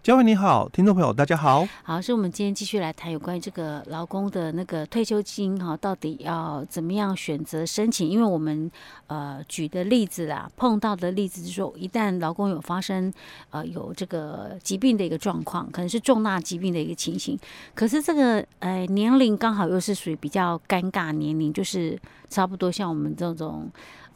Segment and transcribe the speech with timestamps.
[0.00, 1.68] 嘉惠你好，听众朋友大家好。
[1.82, 8.08] 好，是我们今天继续来谈有关于这个劳工的那个退休金哈，到底要怎么样选择申请？
[8.08, 8.70] 因为我们
[9.08, 13.12] 呃举的例子啊，碰到的例子就是说，一旦劳工有发生
[13.50, 17.38] 呃有这个疾病的一个状况，可能是重大疾病的一个情形，
[17.74, 21.98] 可是这个呃年龄刚好又是属于比较尴尬年龄，就是
[22.30, 23.68] 差不多像我们这种。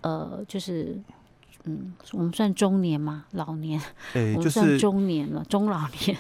[0.03, 1.01] 呃，就是，
[1.65, 3.81] 嗯，我们算中年嘛，老年，
[4.15, 6.17] 欸、 我们算中年了，中老年，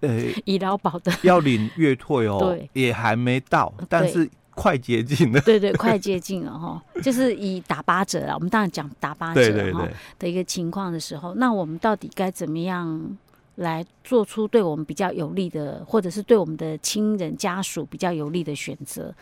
[0.00, 13.16] 呃、 欸，医疗保的要领月退哦，对，也还没到，但是快接近了，对对，快接近了哈， 就是以打八折啊，我们当然讲打八折哈的一个情况的时候，那我们到底该怎么样
[13.56, 19.14] 来做出对我们比较有利的，或者是对我们的亲人家属比较有利的选择？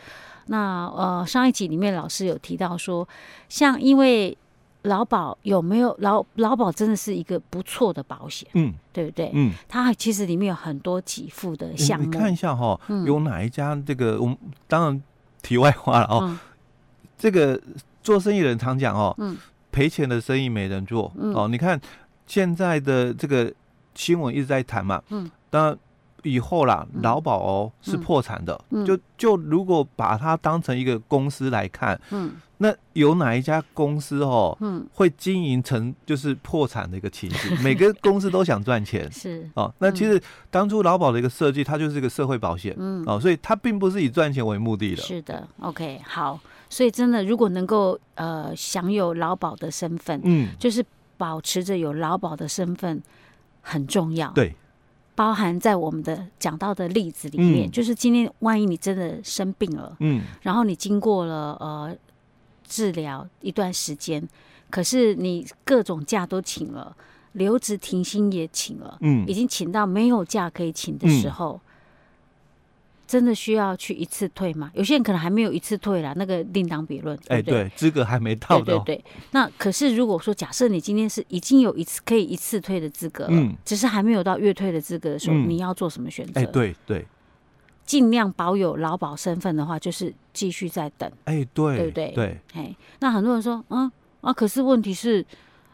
[0.47, 3.07] 那呃，上一集里面老师有提到说，
[3.47, 4.35] 像因为
[4.83, 9.31] 劳保有没有劳劳保真的是一个不错的保险，嗯，对不对？
[9.33, 14.37] 嗯，它其实里面有很多给付的项目，你看一下哈，有哪一家这个我们
[14.67, 15.03] 当然
[15.41, 16.37] 题外话了哦，
[17.17, 17.61] 这个
[18.01, 19.37] 做生意的人常讲哦，嗯，
[19.71, 21.11] 赔钱的生意没人做。
[21.17, 21.33] 嗯。
[21.33, 21.47] 哦。
[21.47, 21.79] 你看
[22.25, 23.53] 现在的这个
[23.93, 25.77] 新闻一直在谈嘛，嗯，当然。
[26.23, 37.57] 以后啦，劳保哦是破产的，嗯、就就如果把它当成一个公司来看，嗯，那有哪一家公司哦，嗯，会经营成就是破产的一个情形？
[37.63, 39.49] 每个公司都想赚钱，是。
[39.55, 39.73] 哦。
[39.79, 45.01] 那其实当初劳保的一个设计，它就是一个社会保险，嗯，哦，所以它并不是以赚钱为目的的。
[45.01, 50.85] 是的，OK，好，所以真的如果能够呃享有劳保的身份，嗯，就是
[51.17, 53.01] 保持着有劳保的身份
[53.61, 54.55] 很重要，对。
[55.15, 61.95] 包含在我们的讲到的例子里面，嗯、就是今天万一你真的生病了，嗯，然后你经过了呃
[62.67, 64.27] 治疗一段时间，
[64.69, 66.95] 可是你各种假都请了，
[67.33, 71.59] 留职停薪也请了，嗯，已经请到没有假可以请的时候。
[71.65, 71.67] 嗯
[73.11, 74.71] 真的需要去一次退吗？
[74.73, 77.19] 有些人可能还没有一次退啦，那个另当别论。
[77.27, 78.63] 哎，对，资格还没到的。
[78.63, 79.05] 对对对。
[79.31, 86.39] 那可是如果说，假设你今天是已经有一次可以一次退的资格了，嗯，只是还没有到月退的资格的时候，你要做什么选择？
[86.39, 87.05] 哎，对对。
[87.85, 91.11] 尽量保有劳保身份的话，就是继续在等。
[91.25, 92.11] 哎，对，对不对？
[92.15, 92.39] 对。
[92.53, 93.91] 哎，那很多人说，嗯
[94.21, 95.25] 啊，可是问题是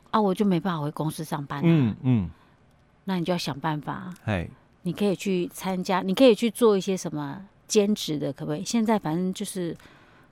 [0.10, 1.62] 啊，我就没办法回公司上班。
[1.64, 2.30] 嗯嗯。
[3.04, 4.12] 那你就要想办法。
[4.26, 4.50] 哎。
[4.88, 8.64] 你可以去参加，你可以去做一些什么兼职的，可不可以？
[8.64, 9.76] 现在反正就是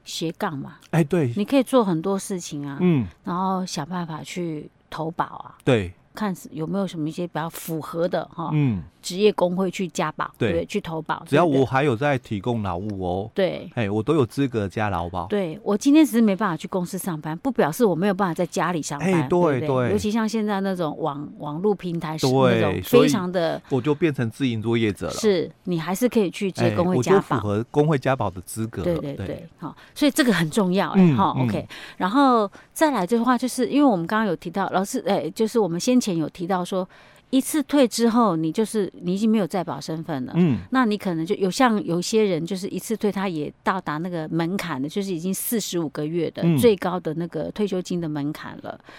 [0.06, 0.78] 斜杠嘛。
[0.92, 2.78] 哎，对，你可以做很多事情啊。
[2.80, 5.58] 嗯，然后想办法去投保啊。
[5.66, 5.92] 对。
[6.16, 11.24] 看有没有什么一些比较符合的哈，嗯，职业工会去加保，对，去投保。
[11.28, 15.28] 只要我还有在提供劳务哦，对，哎，我都有资格加劳保。
[15.28, 19.30] 对，我今天只是没办法去公司上班，不表示我没有办法在家里上班。
[19.30, 25.14] 对对，尤其像现在那种网网络平台是那种非常的，我就变成自营作业者了。
[25.14, 28.82] 是你还是可以去接工会加保，符合工会加保的资格。
[28.82, 31.38] 对对对，好，所以这个很重要哎好。
[31.44, 31.68] OK，
[31.98, 36.88] 然后再来的话，就是因为我们刚刚有提到，老师哎，就是我们先前有提到说。
[37.32, 40.34] 一次退之后，你就是你已经没有再保身份了。
[40.36, 48.80] 嗯，那你可能就有像有些人，就是一次退，他也到达那个门槛的，就是已经四十五个月的最高的那个退休金的门槛了。
[48.80, 48.94] 嗯、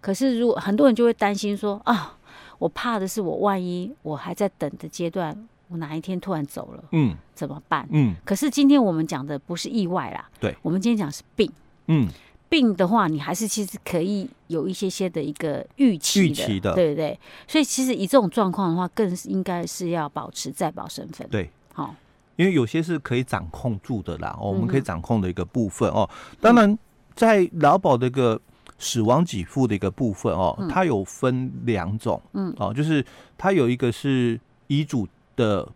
[0.00, 2.16] 可是，如果很多人就会担心说啊，
[2.58, 7.86] 我怕的是我万一我还在等的阶段，我哪一天突然走了，嗯，怎么办？
[7.92, 11.50] 嗯，可是今天我们讲的不是意外啦，对，我们今天讲是病，
[11.86, 12.08] 嗯。
[12.48, 17.18] 病的话，你还是其实可以有一些些的一个预期的，预期的，对不对？
[17.46, 21.28] 所以其实以这种状况的话，更应该是要保持再保身份。
[21.28, 21.94] 对，好，
[22.36, 26.08] 因为有些是可以掌控住的啦，我们可以掌控的一个部分哦。
[26.40, 26.78] 当然，
[27.14, 28.40] 在劳保的一个
[28.78, 33.04] 死亡给付的一个部分哦，它有分两种，嗯，哦，就是
[33.36, 35.68] 它有一个是遗嘱的。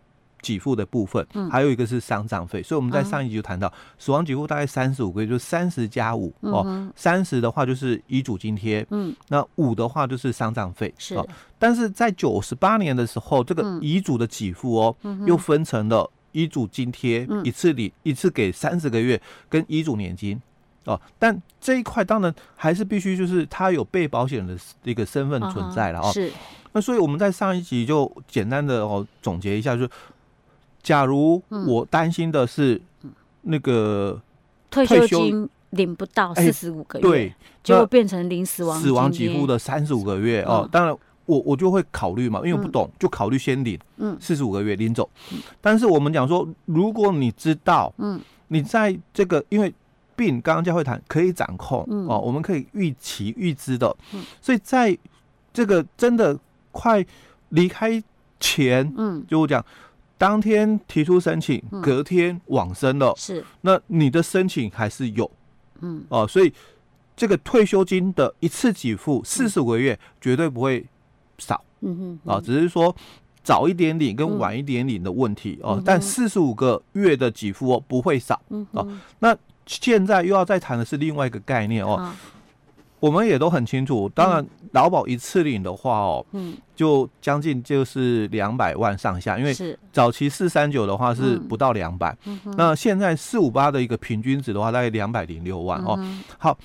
[0.43, 11.19] 给付的部分，还有一个是丧葬费，所以我们在上一集就谈到，死亡给付大概三十五个月，就是三十加五哦，三十的话就是遗嘱津贴，嗯，那五的话就是丧葬费，是。
[11.59, 20.41] 但是在九十八年的时候，这个遗嘱的给付哦，又分成了遗嘱津贴一次领一次给三十个月，跟遗嘱年金
[20.85, 20.99] 哦。
[21.19, 26.11] 但这一块当然还是必须就是他有被保险人的一个身份存在了哦。
[26.13, 26.33] 是。
[26.73, 29.91] 那所以我们在上一集就简单的哦总结一下，就是。
[30.83, 32.81] 假如我担心的是
[33.43, 34.21] 那个
[34.71, 40.69] 退休金领不到四十五个月，对，就会变成零死亡死亡给付的三十五个月哦。
[40.71, 40.97] 当然，
[41.27, 44.17] 我我就会考虑嘛，因为我不懂，就考虑先领嗯。
[44.21, 45.09] 四十五个月领走。
[45.61, 48.21] 但是我们讲说，如果你知道嗯。
[48.53, 49.73] 你在这个因为
[50.17, 54.99] 病，刚刚教会谈可以掌控、嗯、哦，我们可以预期预知的，嗯、所以在
[55.53, 56.37] 这个真的
[56.73, 57.07] 快
[57.51, 58.03] 离开
[58.41, 59.65] 前，嗯，就我讲，
[60.21, 65.31] 当天提出申请，隔天往生了，是、嗯，那你的申请还是有，
[65.81, 66.53] 嗯，哦，所以
[67.17, 70.85] 这个退休金的一次给付四十五个月绝对不会
[71.39, 72.95] 少，嗯哼，啊、哦，只是说。
[73.43, 78.41] 早一点领跟晚一点领的问题哦，但四十五个月的给付哦不会少。
[78.51, 78.87] 嗯哦。
[79.19, 79.35] 那
[79.65, 82.13] 现在又要再谈的是另外一个概念哦，
[83.01, 89.53] 我们也都很清楚，当然劳保一次领的话哦，嗯，就将近就是两百万上下，因为
[89.93, 92.17] 早期四三九的话是不到两百，
[92.57, 95.99] 那现在四五八的一个平均值的话大概两百零六万哦。
[96.39, 96.57] 好。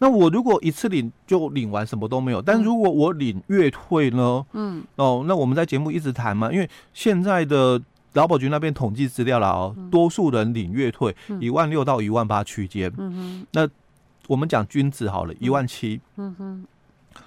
[0.00, 4.44] 那我如果一次领就领完什么都没有，但如果我领月退呢？
[4.52, 7.80] 嗯，哦，那我们在节目一直谈嘛，因为现在的
[8.14, 12.92] 劳保局那边统计资料了哦，多数人领月退一万六到一万八区间。
[12.98, 13.68] 嗯哼，那
[14.26, 16.00] 我们讲均值好了，一万七。
[16.16, 16.66] 嗯哼，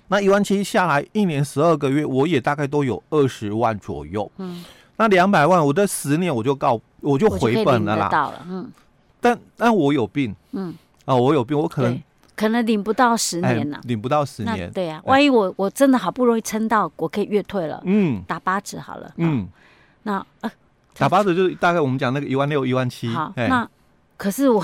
[0.08, 4.30] 那一万七下来一年十二个月，我也大概都有二十万左右。
[4.38, 4.64] 嗯，
[4.98, 8.10] 那两百万，我这十年我就告我就回本了啦。
[8.10, 8.72] 到了，嗯，
[9.20, 10.36] 但但我有病。
[10.52, 10.74] 嗯，
[11.06, 12.02] 啊，我有病，我可能。
[12.36, 15.02] 可能领不到十年了，领不到十年，对呀。
[15.06, 19.48] 万一我我真的好不容易撑到我可以月退了，嗯，打八折好了，嗯，
[20.04, 20.52] 那呃，
[21.00, 23.08] 打八折就是大概我们讲那个一万六、一万七。
[23.10, 23.68] 好，那
[24.18, 24.64] 可是我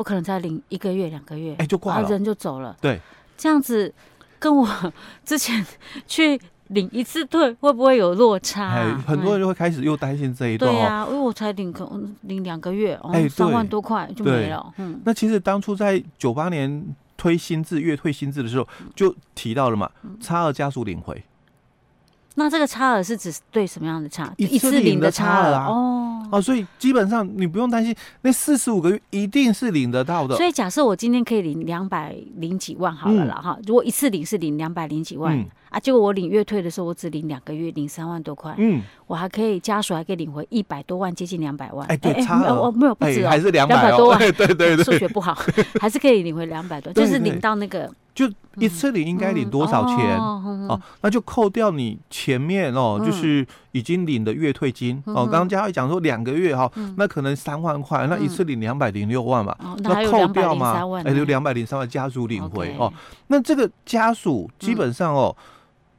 [0.00, 2.74] 我可能才领一个月、两个月，哎，就挂了，人就走了。
[2.80, 2.98] 对，
[3.36, 3.92] 这样子
[4.38, 4.66] 跟我
[5.26, 5.64] 之前
[6.06, 8.70] 去领一次退会不会有落差？
[8.70, 10.72] 哎，很多人就会开始又担心这一段。
[10.72, 14.72] 对呀，因为我才领可能领两个月，哦，三万多块就没了。
[14.78, 16.82] 嗯，那其实当初在九八年。
[17.20, 18.66] 推新制月退新制的时候，
[18.96, 19.90] 就提到了嘛，
[20.22, 21.22] 差额家属领回。
[22.36, 24.32] 那这个差额是指对什么样的差？
[24.38, 25.66] 一次领的差额啊。
[25.66, 25.99] 哦
[26.30, 30.36] 哦，所以基本上你不用担心，那四十五个月一定是领得到的。
[30.36, 35.44] 所以假设我今天可以领两百零几万好了啦哈，如果一次领是领两百零几万。
[35.70, 35.78] 啊！
[35.78, 38.52] 结果我领月退的时候，我只领两个月，领三万多块。
[38.58, 41.86] 嗯，我还可以家属还可以领回一百多万，接近两百万。
[41.86, 44.18] 哎，对，差了，我没有不止还是两百多万。
[44.18, 45.32] 对对对，数学不好，
[45.80, 47.88] 还是可以领回两百多，就是领到那个。
[48.20, 50.18] 就一次领应该领多少钱？
[50.18, 55.24] 哦，那就扣掉你前面哦，就是已经领的月退金哦。
[55.24, 62.92] 刚刚嘉慧讲说两个月哈，那可能三万块，那一次领两百零六万嘛，那扣掉嘛，哎，就两百零三万家属领回哦。
[63.28, 65.34] 那这个家属基本上哦。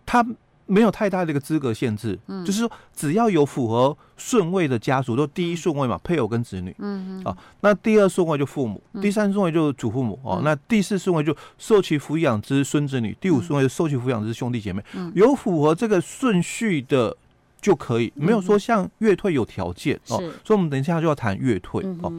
[0.03, 0.25] 他
[0.65, 7.29] 没有太大的一个资格限制，嗯、就是说只要有符合顺位的家属，都第一顺位嘛，配偶跟子女，嗯哼。
[7.29, 17.15] 啊，那第二顺位就父母，嗯、第三顺位就祖父母哦，嗯、那第四顺位就受其抚养之孙子女，第五顺位就受其抚养之兄弟姐妹，嗯、有符合这个顺序的
[17.61, 20.31] 就可以，没有说像月退有条件哦，是。
[20.45, 22.13] 所以我们等一下就要谈月退哦，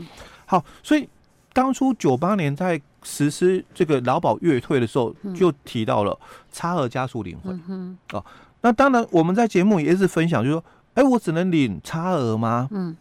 [0.45, 1.09] 好，所以
[1.53, 2.81] 当初九八年在。
[3.05, 6.17] 实施这个劳保月退的时候，就提到了
[6.53, 8.25] 差额加速领回、嗯、哦。
[8.61, 10.65] 那当然，我们在节目也是分享，就是说，
[10.95, 12.69] 哎，我只能领差额吗？
[12.71, 12.97] 嗯，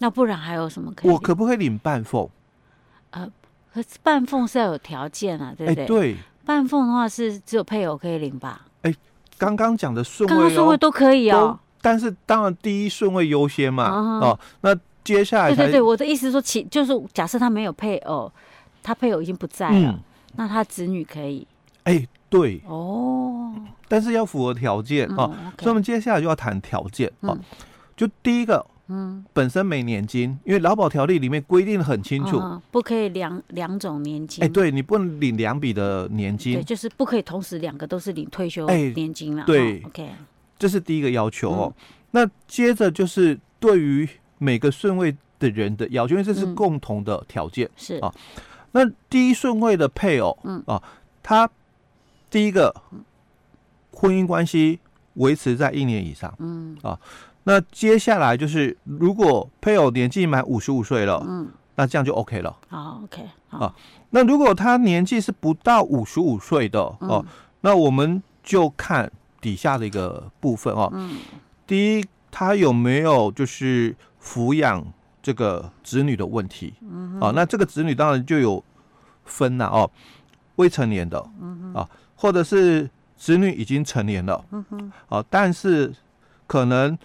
[0.00, 1.10] 那不然还有什么可以？
[1.10, 2.28] 我可不可以领半俸？
[3.12, 3.26] 呃，
[3.72, 5.86] 可是半俸是要有条件啊，对不对？
[5.86, 8.66] 对，半俸的话是只有配偶可以领吧？
[8.82, 8.94] 哎，
[9.38, 11.58] 刚刚讲的顺位、哦，刚刚顺位都可以哦。
[11.80, 13.88] 但是当然第一顺位优先嘛。
[13.88, 14.74] 哦，那
[15.14, 18.30] 接下来，对对对，我的意思是说，其就是假设他没有配偶。
[18.80, 20.00] 他配偶已经不在了，嗯、
[20.36, 21.46] 那他子女可以？
[21.82, 23.52] 哎、欸，对哦，
[23.86, 25.30] 但是要符合条件哦。
[25.34, 27.36] 嗯 okay、所以，我们接下来就要谈条件哦。
[27.36, 27.40] 嗯、
[27.96, 34.42] 就第一个，嗯，本身没年金，因为劳保条例里面规定的很清楚，嗯、不可以两两种年金。
[34.42, 39.42] 哎、欸，对你不能领两笔的年金，对，就是不可以同时两个都是领退休年金了。
[39.42, 40.08] 欸、对、哦、，OK，
[40.58, 41.74] 这是第一个要求哦。
[41.76, 44.08] 嗯、那接着就是对于
[44.38, 47.96] 每个顺位的人的要求，因为这是共同的条件，是。
[47.98, 48.12] 啊。
[48.72, 50.62] 那第一顺位的配偶，嗯。
[50.66, 50.82] 啊，
[51.22, 51.48] 他
[52.30, 52.74] 第一个
[53.92, 54.78] 婚姻关系
[55.14, 56.76] 维持在一年以上，嗯。
[56.82, 56.98] 啊，
[57.44, 63.74] 那接下来就是如果配偶年纪满五十五岁了，嗯，那这样就 OK 了，好 OK 啊，
[64.10, 67.24] 那如果他年纪是不到五十五岁的哦，嗯、
[67.62, 71.16] 那我们就看底下的一个部分哦，嗯，
[71.66, 73.96] 第一他有没有就是
[74.28, 74.84] 抚养。
[75.20, 78.62] 这个子女的问题，嗯哼，啊，那这个子女当然就有
[79.24, 79.90] 分了哦，
[80.56, 85.92] 未成年的，嗯哼，啊，或者是子女已经成年了，嗯哼，啊，但是
[86.46, 86.96] 可能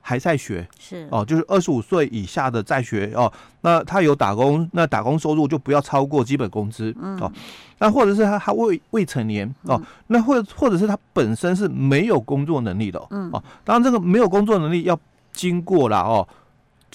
[0.00, 1.06] 还在学，是。
[1.10, 3.30] 哦，就是二十五岁以下的在学哦，
[3.60, 7.30] 那他有打工，那打工收入就不要超过基本工资，嗯，哦，
[7.78, 14.98] 那或者是他他未未成年哦，那或或者是他本身是没有工作能力的，嗯，哦，当然这个没有工作能力要
[15.32, 16.26] 经过了哦。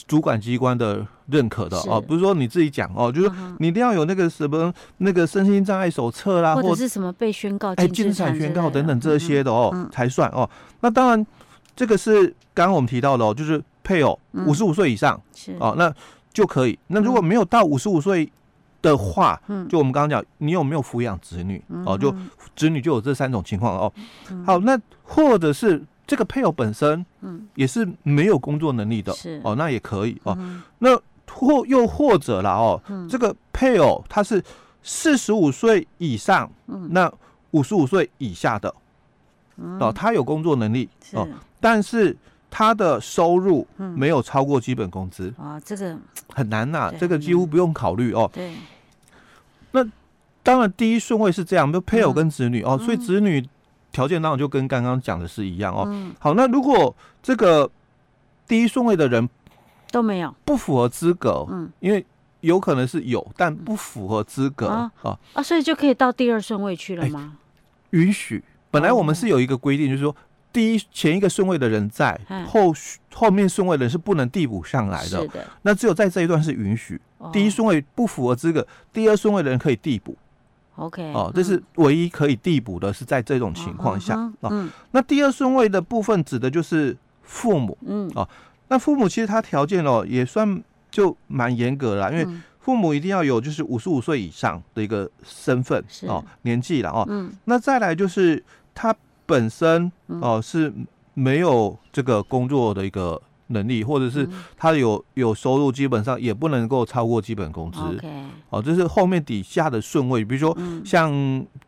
[0.08, 10.50] 主管机关的认可的哦，不是说你自己讲哦，就是你一定要有那个什么那个身心障碍手册啦，或者是什么被宣告哎，禁止产宣告等等这些的哦才算哦。
[10.80, 11.26] 那当然，
[11.76, 15.94] 这个是刚刚我们提到的哦，就是配偶五十五岁以上是哦，那
[16.34, 16.80] 就可以。
[16.88, 18.32] 那如果没有到五十五岁
[18.82, 21.98] 的话，就我们刚刚讲，你有没有抚养子女哦？
[21.98, 22.16] 就
[22.56, 23.94] 子女就有这三种情况哦。
[24.46, 25.84] 好，那或者是。
[26.12, 29.40] 这个配偶本身，嗯，也是没有工作能力的，是。
[29.46, 30.38] 哦，那也可以哦。
[30.80, 30.94] 那
[31.26, 34.44] 或又或者啦哦，这个配偶他是
[34.84, 37.10] 四十五岁以上，嗯，那
[37.52, 38.76] 五十五岁以下的，
[39.80, 41.26] 哦，他有工作能力哦，
[41.62, 42.14] 但是
[42.50, 45.34] 他的收入没有超过基本工资。
[45.38, 45.98] 啊，这个
[46.34, 48.30] 很难呐，这个几乎不用考虑哦。
[48.34, 48.54] 对，
[49.72, 49.82] 那
[50.44, 53.48] 当然第一顺位是这样，就配偶跟子女哦，所以子女。
[53.92, 55.84] 条件当然就跟刚刚讲的是一样哦。
[55.88, 57.70] 嗯、好，那如果这个
[58.48, 59.30] 第一顺位的人
[59.92, 62.06] 都没有不符合资格，嗯，因为
[62.40, 67.38] 有可能是有，但不符合资格啊啊，啊，所以就可以到第二顺位去了吗？
[67.92, 68.44] 欸、允许。
[68.72, 70.16] 本来我们是有一个规定，就是说
[70.54, 72.74] 第一前一个顺位的人在，嗯、后
[73.14, 75.22] 后面顺位的人是不能递补上来的。
[75.22, 75.46] 是的。
[75.64, 80.18] 那只有在这一段是允许，哦、第一顺位不符合资格，第二顺位的人可以递补。
[80.76, 84.70] OK，哦，这是唯一可以递补的，是在这种情况下哦。
[84.92, 88.28] 那第二顺位的部分指的就是父母，嗯，哦，
[88.70, 92.28] 那父母其实他条件哦也算就蛮严格的啦，因为
[92.60, 97.06] 父母一定要有就是五十五岁以上的一个身份哦，年纪了哦。
[97.10, 100.74] 嗯，那再来就是他本身哦是
[101.14, 103.22] 没有这个工作的一个。
[103.52, 104.28] 能力，或者是
[104.58, 107.80] 他有有收入，基本上也不能够超过基本工资。
[108.50, 111.12] 哦，这是后面底下的顺位，比如说像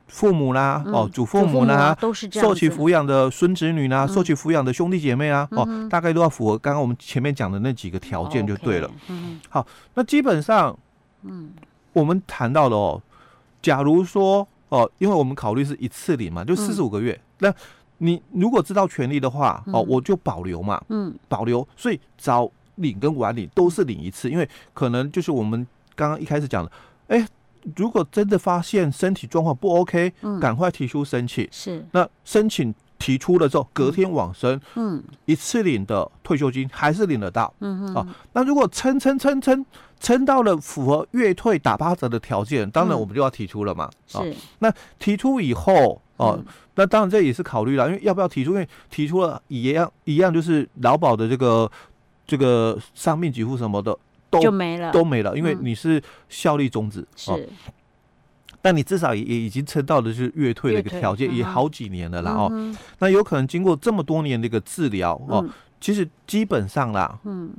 [0.08, 2.30] 父母啦，哦，祖父母啦，都是。
[2.32, 8.90] 受其抚养的孙子女啦，受其抚养的兄弟姐妹啊，哦，大概都要符合刚刚我们前面讲的那几个条件就对了。
[9.08, 10.78] 嗯，好，那基本上，
[11.22, 11.52] 嗯，
[11.94, 13.02] 我们谈到了哦，
[13.62, 17.54] 假如说哦，因为我们考虑是一次领嘛，就四十五个月，那。
[18.04, 21.66] 你如果知道权利的话，哦，我就保留嘛，嗯，保留。
[21.78, 26.72] 所以早领跟晚领都是领一次，因为可能就是我们刚刚一开始讲的，
[27.08, 27.26] 哎，
[27.78, 31.48] 如果真的发现身体状况不 OK，嗯，赶快提出申请。
[31.50, 39.66] 是，那申请提出了之后，隔天往生，嗯，一次领的退休金还是领得到，嗯嗯，啊，那如果撑撑撑撑
[40.02, 44.70] 撑到了符合月退打八折的条件，当然我们就要提出了嘛，是，那
[45.00, 46.02] 提出以后。
[46.18, 46.40] 哦，
[46.76, 48.52] 那当然这也是考虑了，因为要不要提出？
[48.52, 51.70] 因为提出了一样一样，就是劳保的这个
[52.26, 53.96] 这个伤病给付什么的
[54.30, 57.02] 都就没了，都没了，因为你是效力终止。
[57.02, 57.50] 嗯、是，
[58.62, 62.32] 但你至少也也已经撑到的是月退的一个条件，也好几年了啦。
[62.32, 65.50] 哦，嗯、那有可能经过这么多年的一个治疗哦，嗯、
[65.80, 67.52] 其实基本上啦，嗯，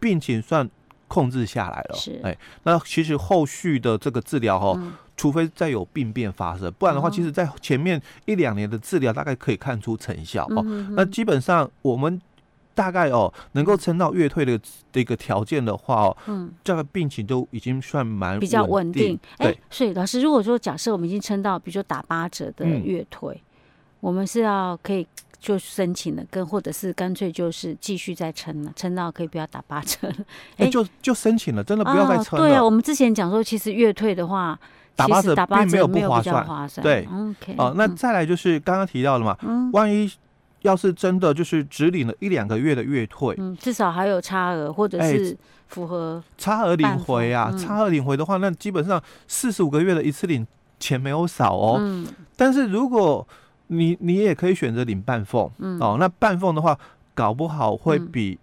[0.00, 0.68] 病情算
[1.06, 1.94] 控制下来了。
[1.94, 4.72] 是，哎，那其实后续的这个治疗哈。
[4.76, 10.64] 嗯除非再有病变发生，不然的话，其实在前面一两年的治疗大概可以看出成效哦。
[10.92, 12.22] 那基本上我们
[12.72, 14.56] 大概哦能够撑到月退的
[14.92, 19.18] 这个条件的话哦，嗯，这个病情都已经算蛮比较稳定。
[19.38, 23.42] 哎、欸，所以老师，如果说假设我们已经撑到，比如说打八折的月退，嗯、
[23.98, 25.04] 我们是要可以
[25.40, 30.14] 就申请了，跟或者是干脆就是继续再撑了，撑到可以不要打八折了。
[30.58, 32.44] 哎、欸，就就申请了，真的不要再撑了。
[32.44, 34.56] 哦、对啊，我们之前讲说，其实月退的话。
[34.98, 36.44] 打八折并没有不划算，
[36.82, 37.06] 对，
[37.56, 39.36] 哦，那再来就是刚刚提到了嘛，
[39.72, 40.10] 万一
[40.62, 45.38] 要是真的就是只领了一两个月的月退，嗯，至少还有差额或者是
[45.68, 50.44] 符合差额领回啊，差额领回的话，那基本上四十五个月的一次领
[50.80, 52.04] 钱没有少哦，嗯，
[52.36, 53.24] 但是如果
[53.68, 56.76] 你你也可以选择领半俸，嗯，哦，那半俸的话，
[57.14, 58.38] 搞不好会比。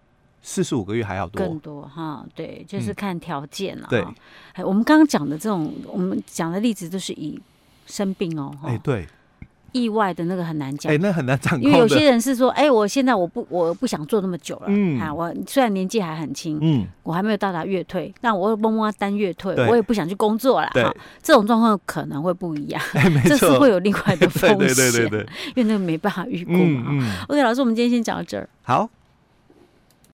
[0.48, 3.88] 四十五个月还要多，更多哈，对，就是看条件了。
[3.90, 4.06] 对，
[4.54, 7.42] 哎，我们刚刚讲的这种，我们讲的例子都是以
[7.88, 9.08] 生病哦，哎，对。
[9.72, 11.64] 意外的那个很难讲，哎，那很难掌控。
[11.64, 22.82] 因为有些人是说，哎，我现在我不我不想做那么久了，嗯，啊，我虽然年纪还很轻，嗯，我还没有到达月退，但我摸摸单月退，我也不想去工作了，哈，这种状况可能会不一样，
[23.26, 25.20] 这是会有另外的 风险，对对对对，
[25.56, 26.94] 因为那个没办法预估嘛
[27.28, 28.90] ，OK，老师，我们今天先讲到这儿，好。